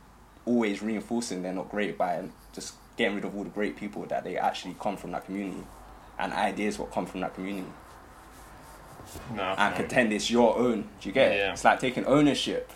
[0.46, 2.22] always reinforcing they're not great by
[2.52, 5.64] just getting rid of all the great people that they actually come from that community
[6.18, 7.68] and ideas what come from that community
[9.34, 9.42] No.
[9.42, 10.82] and pretend it's your own.
[11.00, 11.36] Do you get it?
[11.36, 11.52] Yeah.
[11.52, 12.70] It's like taking ownership.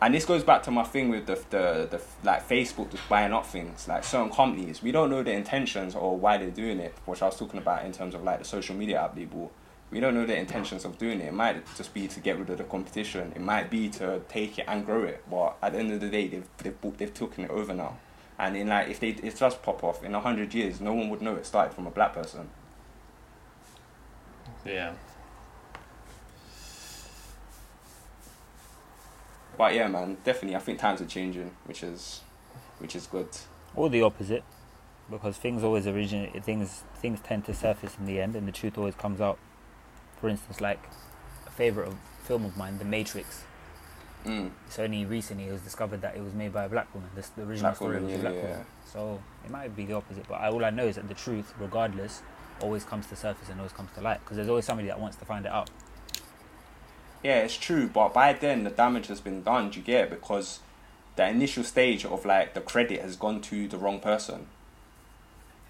[0.00, 3.32] And this goes back to my thing with the, the the like Facebook just buying
[3.32, 4.82] up things like certain companies.
[4.82, 7.84] We don't know the intentions or why they're doing it, which I was talking about
[7.84, 9.52] in terms of like the social media app they bought.
[9.92, 11.26] We don't know the intentions of doing it.
[11.26, 13.32] It might just be to get rid of the competition.
[13.36, 15.22] It might be to take it and grow it.
[15.30, 17.98] But at the end of the day, they've they've bought, they've taken it over now.
[18.40, 21.10] And in like if they it does pop off in a hundred years, no one
[21.10, 22.48] would know it started from a black person.
[24.64, 24.92] Yeah.
[29.58, 32.20] But yeah, man, definitely, I think times are changing, which is,
[32.78, 33.28] which is good.
[33.74, 34.44] or the opposite,
[35.10, 36.42] because things always originate.
[36.44, 39.38] Things things tend to surface in the end, and the truth always comes out.
[40.20, 40.80] For instance, like
[41.46, 43.44] a favorite of film of mine, The Matrix.
[44.24, 44.52] Mm.
[44.68, 47.10] It's only recently it was discovered that it was made by a black woman.
[47.16, 48.66] This, the original Black story woman, was a black yeah, woman.
[48.84, 51.52] So it might be the opposite, but I, all I know is that the truth,
[51.58, 52.22] regardless,
[52.62, 55.16] always comes to surface and always comes to light because there's always somebody that wants
[55.16, 55.70] to find it out.
[57.22, 59.70] Yeah, it's true, but by then the damage has been done.
[59.70, 60.10] Do you get it?
[60.10, 60.60] Because
[61.16, 64.46] the initial stage of like the credit has gone to the wrong person.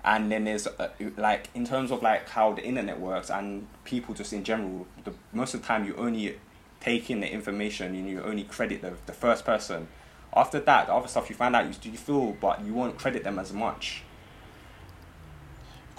[0.05, 4.15] and then there's uh, like in terms of like how the internet works and people
[4.15, 6.37] just in general the most of the time you only
[6.81, 9.87] take in the information and you only credit the, the first person
[10.35, 13.23] after that the other stuff you find out you, you feel but you won't credit
[13.23, 14.03] them as much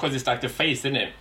[0.04, 1.14] Because it's like the face, isn't it?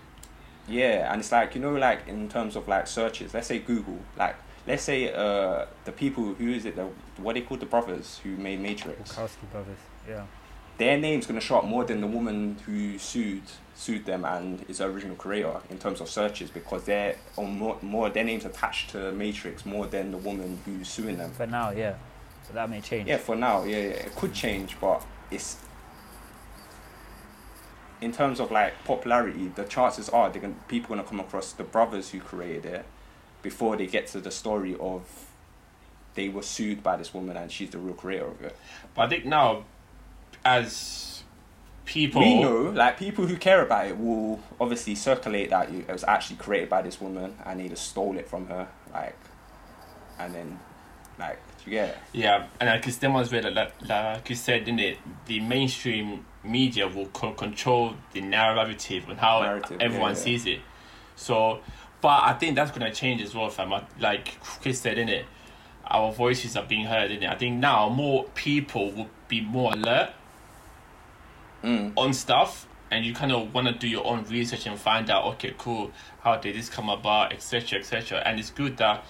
[0.68, 3.99] yeah and it's like you know like in terms of like searches let's say google
[4.16, 8.21] like let's say uh the people who is it the what they call the brothers
[8.23, 9.79] who made matrix Wachowski brothers.
[10.09, 10.25] Yeah.
[10.79, 13.42] their name's going to show up more than the woman who sued
[13.75, 17.79] sued them and is the original creator in terms of searches because they're on more,
[17.83, 21.31] more their names attached to Matrix more than the woman who's suing them.
[21.33, 21.95] For now, yeah.
[22.47, 23.09] So that may change.
[23.09, 25.57] Yeah, for now, yeah, yeah, it could change, but it's
[28.03, 31.65] in terms of like popularity, the chances are they're gonna, people gonna come across the
[31.65, 32.85] brothers who created it
[33.43, 35.03] before they get to the story of
[36.15, 38.57] they were sued by this woman and she's the real creator of it.
[38.95, 39.65] But I think now,
[40.45, 41.23] as
[41.85, 46.05] people, We know, like people who care about it will obviously circulate that it was
[46.05, 49.17] actually created by this woman and they just stole it from her, like,
[50.19, 50.61] and then,
[51.19, 51.99] like, do you get it?
[52.12, 57.07] yeah, and like it's demonstrated, like, like you said, in it, the mainstream media will
[57.07, 60.24] co- control the narrative and how Narrative, everyone yeah, yeah.
[60.24, 60.61] sees it.
[61.16, 61.61] So,
[62.00, 63.72] but I think that's gonna change as well, fam.
[63.72, 65.24] I- Like Chris said, in it,
[65.87, 67.28] our voices are being heard in it.
[67.31, 70.11] I think now more people will be more alert
[71.62, 71.92] Mm.
[71.96, 75.24] on stuff and you kind of want to do your own research and find out
[75.26, 75.92] okay cool
[76.24, 79.05] how did this come about etc etc and it's good that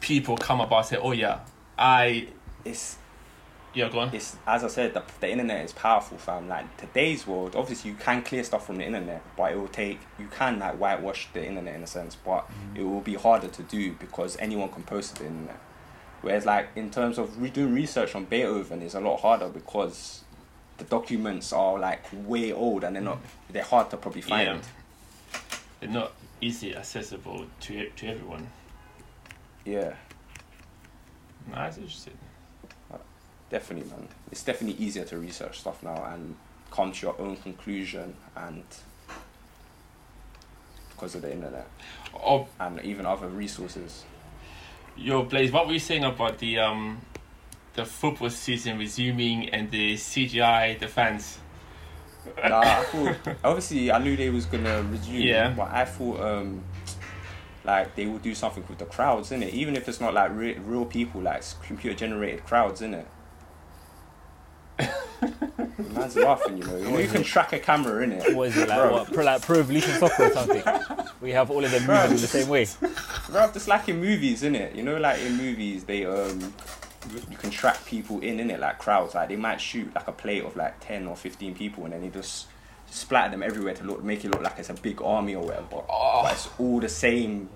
[0.00, 1.38] people come about and say oh yeah
[1.78, 2.26] i
[2.64, 2.96] It's
[3.74, 6.48] yeah go on it's as I said, the, the internet is powerful, fam.
[6.48, 10.00] Like today's world, obviously you can clear stuff from the internet, but it will take
[10.18, 12.78] you can like whitewash the internet in a sense, but mm.
[12.78, 15.60] it will be harder to do because anyone can post to the internet.
[16.22, 20.24] Whereas like in terms of re- doing research on Beethoven is a lot harder because
[20.78, 23.52] the documents are like way old and they're not mm.
[23.52, 24.46] they're hard to probably find.
[24.46, 25.38] Yeah.
[25.80, 28.48] they're not easy accessible to to everyone
[29.64, 29.94] yeah.
[31.50, 32.16] nice interesting
[33.50, 34.08] Definitely, man.
[34.30, 36.36] It's definitely easier to research stuff now and
[36.70, 38.62] come to your own conclusion and
[40.90, 41.66] because of the internet
[42.14, 44.04] oh and even other resources.
[44.96, 47.00] yo blaze what were you saying about the um
[47.74, 51.38] the football season resuming and the cgi the fans
[52.36, 55.54] Nah, I thought obviously I knew they was gonna resume, Yeah.
[55.56, 56.62] but I thought um
[57.64, 60.30] like they would do something with the crowds in it, even if it's not like
[60.34, 63.06] re- real people, like computer generated crowds in it.
[65.94, 66.76] Man's laughing, you know.
[66.76, 68.34] You know you can track a camera in it.
[68.34, 68.78] What is it like?
[68.78, 68.92] Bro.
[68.92, 70.62] What pro, like Pro Evolution Soccer or something?
[71.20, 72.66] We have all of them moving in the same way.
[73.28, 74.74] Bro, just like in movies, innit?
[74.74, 76.54] You know, like in movies, they um,
[77.30, 78.58] you can track people in, innit?
[78.58, 81.84] Like crowds, like they might shoot like a plate of like ten or fifteen people,
[81.84, 82.46] and then they just
[82.86, 85.82] splatter them everywhere to look, make it look like it's a big army or whatever.
[85.90, 86.20] Oh.
[86.22, 87.50] But it's all the same.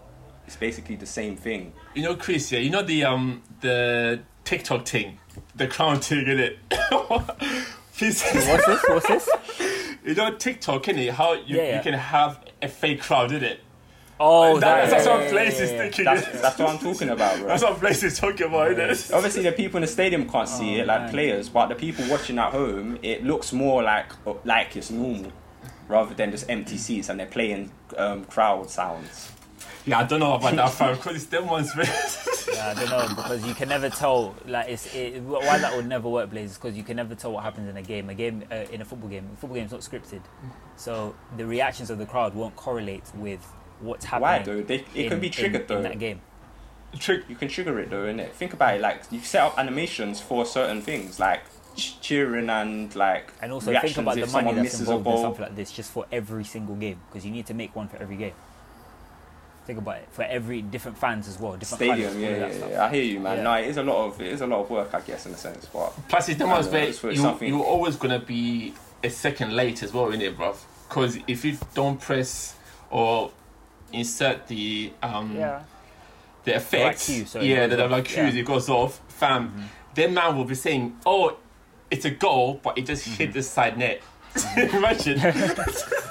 [0.46, 1.72] It's basically the same thing.
[1.94, 5.18] you know chris yeah you know the um the tiktok thing
[5.56, 6.58] the crown thing in it
[7.96, 8.22] Please.
[8.24, 8.82] What's this?
[8.88, 9.28] What's this?
[10.04, 11.10] You know TikTok, innit?
[11.10, 11.76] How you, Yeah, yeah.
[11.76, 13.60] you can have a fake crowd, it.
[14.18, 15.78] Oh, That- that, that's yeah, what yeah, Blaze yeah, is yeah.
[15.78, 16.04] thinking.
[16.06, 17.46] That's that's what I'm talking about, bro.
[17.46, 19.14] That's what Blaze is talking about, innit?
[19.14, 21.10] Obviously, the people in the stadium can't see Oh, it, like man.
[21.10, 24.06] players, but the people watching at home, it looks more like
[24.44, 25.30] like it's normal,
[25.86, 29.30] rather than just empty seats and they're playing um, crowd sounds.
[29.86, 31.76] Yeah, I don't know about that, fam, because it's them ones.
[31.76, 31.86] man.
[32.52, 34.34] Yeah, I don't know because you can never tell.
[34.46, 37.32] Like, it's it, why that would never work, Blaze, is because you can never tell
[37.32, 38.08] what happens in a game.
[38.08, 39.28] A game uh, in a football game.
[39.32, 40.22] A football game's not scripted,
[40.76, 43.44] so the reactions of the crowd won't correlate with
[43.80, 44.22] what's happening.
[44.22, 44.62] Why though?
[44.62, 45.76] They, it in, can be triggered in, though.
[45.76, 46.20] in that game.
[46.98, 47.24] Trick.
[47.28, 48.30] You can trigger it though, innit?
[48.30, 48.80] Think about it.
[48.80, 51.42] Like you set up animations for certain things, like
[51.76, 55.56] cheering and like And also reactions think about the money that's involved in something like
[55.56, 58.34] this, just for every single game, because you need to make one for every game.
[59.66, 62.68] Think about it for every different fans as well, different Stadium, colours, yeah, all yeah,
[62.68, 62.84] yeah.
[62.84, 63.38] I hear you, man.
[63.38, 63.42] Yeah.
[63.44, 65.32] No, it is a lot of it is a lot of work, I guess, in
[65.32, 65.66] a sense.
[65.72, 68.18] But Plus, it's the most uh, ones know, it's for you, something- you're always going
[68.18, 70.56] to be a second late as well, innit, bruv?
[70.88, 72.54] Because if you don't press
[72.90, 73.30] or
[73.92, 75.62] insert the um Yeah.
[76.44, 78.40] the effects, cue, so it yeah, goes the off, like cues, yeah.
[78.40, 79.48] it goes off, fam.
[79.48, 79.62] Mm-hmm.
[79.94, 81.36] Then man will be saying, "Oh,
[81.90, 83.38] it's a goal, but it just hit mm-hmm.
[83.38, 84.02] the side net."
[84.56, 85.18] Imagine.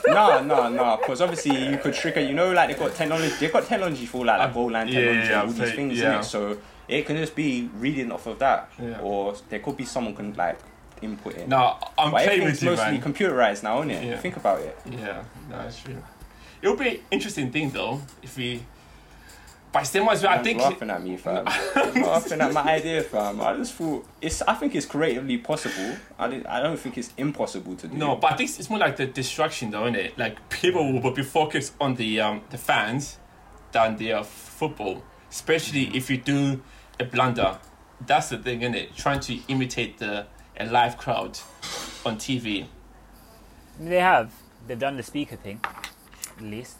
[0.08, 0.98] no, no, no.
[0.98, 2.22] Because obviously you could trigger.
[2.22, 3.34] You know, like they got technology.
[3.40, 5.68] They got technology for like, like goal line yeah, technology yeah, and all I've these
[5.70, 6.14] heard- things yeah.
[6.16, 6.24] in it.
[6.24, 6.58] So
[6.88, 9.00] it can just be reading off of that, Yeah.
[9.02, 10.58] or there could be someone can like
[11.02, 11.50] input in.
[11.50, 13.02] no, I'm but playing everything's with you, mostly man.
[13.02, 14.06] computerized now, isn't it?
[14.06, 14.18] Yeah.
[14.18, 14.78] Think about it.
[14.90, 16.02] Yeah, no, that's true.
[16.62, 18.64] It would be an interesting thing though if we
[19.74, 21.46] But same as well, I think laughing at me, fam.
[21.96, 23.42] laughing at my idea, fam.
[23.42, 24.44] I just thought it's.
[24.44, 25.98] I think it's creatively possible.
[26.20, 27.98] I didn't, I don't think it's impossible to do.
[27.98, 30.16] no, but I think it's more like the distraction, though, isn't it?
[30.16, 33.18] Like people will be focused on the um the fans
[33.72, 36.62] than the uh, football, especially if you do
[37.00, 37.58] a blunder.
[38.06, 38.96] That's the thing, isn't it?
[38.96, 41.40] Trying to imitate the a live crowd
[42.06, 42.68] on TV.
[43.80, 44.32] They have.
[44.68, 46.78] They've done the speaker thing, at least,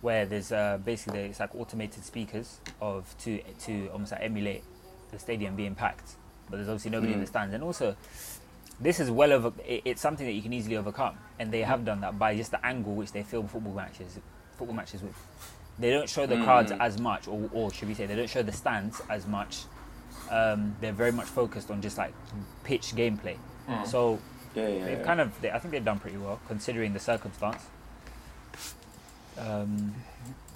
[0.00, 4.62] where there's uh, basically it's like automated speakers of to to almost like emulate
[5.10, 6.12] the stadium being packed,
[6.48, 7.28] but there's obviously nobody in the Mm.
[7.28, 7.96] stands, and also
[8.80, 9.52] this is well over.
[9.66, 12.50] It, it's something that you can easily overcome, and they have done that by just
[12.52, 14.18] the angle which they film football matches,
[14.56, 15.16] football matches with.
[15.80, 16.80] They don't show the crowds Mm.
[16.80, 19.62] as much, or, or should we say, they don't show the stands as much.
[20.30, 22.12] Um, they're very much focused on just like
[22.64, 23.36] pitch gameplay.
[23.68, 23.86] Mm.
[23.86, 24.18] So
[24.54, 24.84] yeah, yeah.
[24.84, 25.04] They've yeah.
[25.04, 27.62] kind of, they, I think they've done pretty well considering the circumstance.
[29.38, 29.94] Um,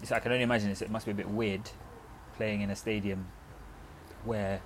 [0.03, 1.71] so I can only imagine it's, it must be a bit weird
[2.37, 3.27] playing in a stadium
[4.25, 4.61] where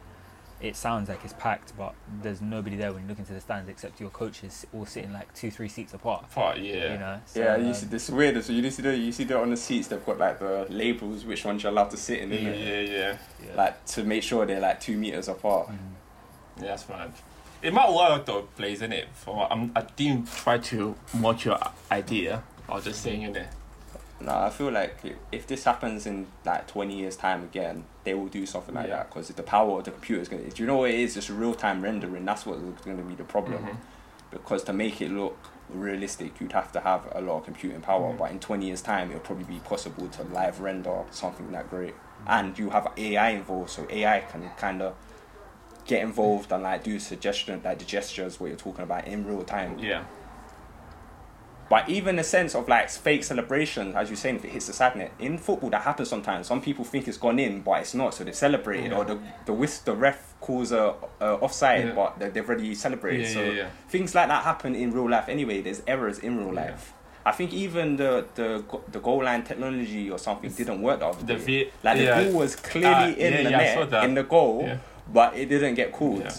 [0.60, 3.68] it sounds like it's packed, but there's nobody there when you look into the stands
[3.68, 6.24] except your coaches all sitting like two, three seats apart.
[6.34, 8.42] But yeah, You know, so, yeah, you um, see this weird.
[8.42, 11.24] So you see the you see that on the seats they've got like the labels
[11.24, 13.18] which ones you're allowed to sit in, yeah, yeah, yeah.
[13.44, 13.54] yeah.
[13.54, 15.68] like to make sure they're like two meters apart.
[15.68, 15.78] Mm.
[16.58, 17.10] Yeah, that's right.
[17.60, 19.08] It might work though, plays in it.
[19.12, 21.58] For I'm, I didn't try to mock your
[21.90, 22.42] idea.
[22.66, 23.48] I was just saying in it.
[24.20, 24.96] No, I feel like
[25.30, 28.96] if this happens in like 20 years time again, they will do something like Yeah.
[28.96, 30.50] that because the power of the computer is going to.
[30.50, 31.14] Do you know what it is?
[31.14, 32.24] Just real time rendering.
[32.24, 33.62] That's what's going to be the problem.
[33.64, 33.76] Mhm.
[34.30, 35.36] Because to make it look
[35.68, 38.12] realistic, you'd have to have a lot of computing power.
[38.12, 38.18] Mhm.
[38.18, 41.94] But in 20 years time, it'll probably be possible to live render something that great.
[42.26, 44.94] And you have AI involved, so AI can kind of
[45.84, 49.44] get involved and like do suggestion like the gestures what you're talking about in real
[49.44, 49.78] time.
[49.78, 50.02] Yeah,
[51.68, 54.72] But even the sense of like fake celebrations, as you're saying, if it hits the
[54.72, 56.46] side net in football, that happens sometimes.
[56.46, 58.98] Some people think it's gone in, but it's not, so they celebrate it, Yeah.
[58.98, 61.92] or the the whist, the ref calls a, a offside, Yeah.
[61.94, 63.26] but they, they've already celebrated.
[63.26, 65.60] So things like that happen in real life anyway.
[65.60, 66.92] There's errors in real life.
[67.24, 71.36] I think even the the the goal line technology or something didn't work the The.
[71.36, 74.70] V- like the ball was clearly Ah, in the net, in the goal,
[75.12, 76.32] but it didn't get called.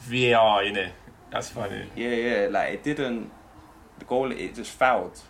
[0.00, 0.92] VAR in it.
[1.30, 1.84] That's funny.
[1.96, 3.30] Yeah, yeah, like it didn't.
[3.98, 5.20] The goal, it just fouled.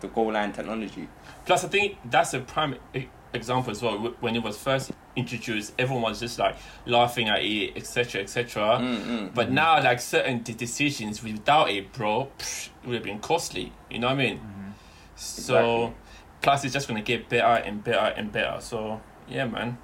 [0.00, 1.08] The goal line technology.
[1.44, 3.96] Plus, I think that's a prime e- example as well.
[4.20, 8.78] When it was first introduced, everyone was just like laughing at it, etc., etc.
[8.80, 9.34] Mm-mm.
[9.34, 9.52] But mm.
[9.52, 13.72] now, like certain de- decisions without it, bro, psh, it would have been costly.
[13.90, 14.38] You know what I mean?
[14.38, 14.70] Mm-hmm.
[15.16, 15.96] So, Exactly.
[16.42, 18.60] plus it's just gonna get better and better and better.
[18.60, 19.76] So, yeah, man.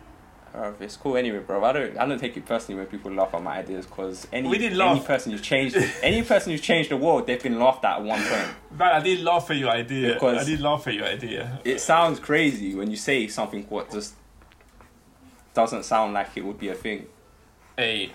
[0.57, 1.63] Uh, it's cool anyway, bro.
[1.63, 4.49] I don't, I don't take it personally when people laugh at my ideas because any,
[4.49, 5.05] We did any laugh.
[5.05, 8.23] person who's changed, any person who's changed the world, they've been laughed at at one
[8.23, 8.49] point.
[8.71, 10.15] Man, I did laugh at your idea.
[10.15, 11.61] Because- I did laugh at your idea.
[11.63, 14.15] It sounds crazy when you say something what just
[15.53, 17.07] doesn't sound like it would be a thing.
[17.77, 18.13] Hey,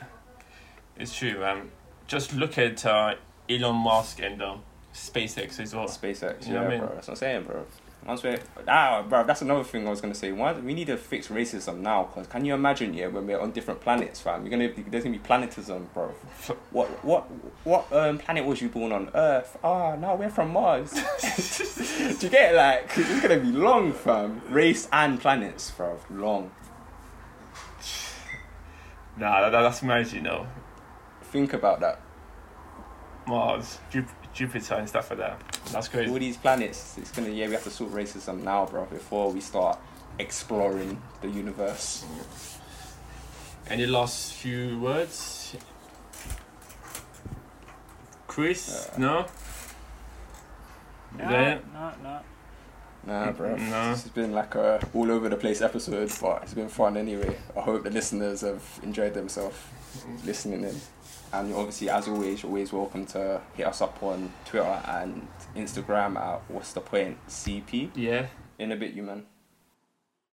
[0.97, 1.69] it's true, man.
[2.07, 3.15] Just look at uh,
[3.49, 5.85] Elon Musk and um, SpaceX as well.
[5.85, 6.79] SpaceX, You know yeah, what I mean?
[6.79, 6.95] bro.
[6.95, 7.65] That's what I'm saying, bro.
[8.03, 8.35] Once we,
[8.67, 10.31] ah, bro, that's another thing I was gonna say.
[10.31, 12.05] Why we need to fix racism now?
[12.05, 14.41] Cause can you imagine, yeah, when we're on different planets, fam?
[14.43, 16.07] You're gonna there's gonna be planetism, bro.
[16.71, 17.25] What what
[17.63, 19.11] what um, planet was you born on?
[19.13, 19.55] Earth.
[19.63, 20.91] Ah, no, we're from Mars.
[22.19, 22.57] Do you get it?
[22.57, 24.41] Like it's gonna be long, fam.
[24.49, 25.99] Race and planets, bro.
[26.09, 26.49] Long.
[29.17, 30.47] Nah, that, that's mad, you know.
[31.23, 32.01] Think about that.
[33.27, 35.41] Mars, Jup- Jupiter, and stuff like that.
[35.71, 36.11] That's crazy.
[36.11, 36.97] All these planets.
[36.97, 37.47] It's gonna yeah.
[37.47, 39.77] We have to sort racism now, bro, before we start
[40.19, 42.05] exploring the universe.
[43.69, 45.55] Any last few words?
[48.27, 48.89] Chris?
[48.89, 49.25] Uh, no?
[51.17, 51.61] No, There.
[51.73, 52.19] no, no.
[53.05, 53.55] Nah, bro.
[53.55, 53.89] No.
[53.89, 57.35] This has been like a all over the place episode, but it's been fun anyway.
[57.57, 59.57] I hope the listeners have enjoyed themselves
[60.23, 60.75] listening in.
[61.33, 66.17] And obviously, as always, you're always welcome to hit us up on Twitter and Instagram
[66.17, 67.91] at What's the Point CP.
[67.95, 68.27] Yeah.
[68.59, 69.25] In a bit, you man.